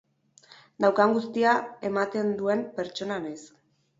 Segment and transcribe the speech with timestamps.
[0.85, 1.51] Daukan guztia
[1.91, 3.45] ematen duen pertsona naiz.